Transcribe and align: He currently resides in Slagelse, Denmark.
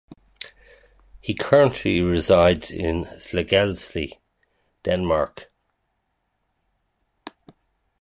He 1.19 1.35
currently 1.35 2.01
resides 2.01 2.71
in 2.71 3.05
Slagelse, 3.19 4.17
Denmark. 4.81 5.51